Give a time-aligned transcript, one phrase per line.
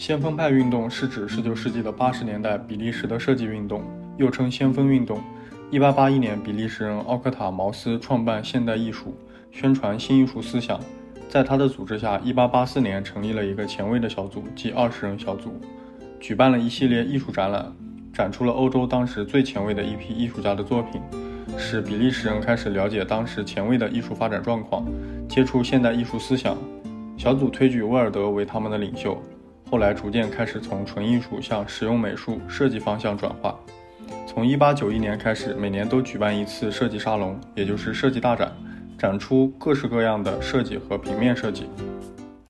[0.00, 3.84] 先锋派运动是指19世纪的80年代比利时的设计运动，
[4.16, 5.20] 又称先锋运动。
[5.72, 9.14] 1881年，比利时人奥克塔·毛斯创办现代艺术，
[9.50, 10.80] 宣传新艺术思想。
[11.28, 15.52] 在他的组织下，1884年成立了一个前卫的小组，即二十人小组，
[16.18, 17.70] 举办了一系列艺术展览，
[18.10, 20.98] 展出了欧洲当时最前卫的一批艺术家的作品，
[21.58, 24.82] 使比利时人开始了解当时前卫的艺术发展状况，
[25.28, 26.56] 接触现代艺术思想。
[27.18, 29.22] 小组推举威尔德为他们的领袖，
[29.70, 33.56] 后来逐渐开始从纯艺术向实用美术设计方向转化。
[34.26, 38.52] 从一八九一年开始，每年都举办一次设计沙龙，也就是设计大展，
[38.98, 41.68] 展出各式各样的设计和平面设计。